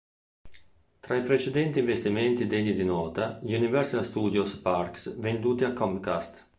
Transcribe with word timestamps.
Tra 0.99 1.15
i 1.15 1.21
precedenti 1.23 1.77
investimenti 1.77 2.47
degni 2.47 2.73
di 2.73 2.83
nota 2.83 3.39
gli 3.43 3.53
Universal 3.53 4.03
Studios 4.03 4.55
Parks, 4.55 5.19
venduti 5.19 5.63
a 5.63 5.73
Comcast. 5.73 6.47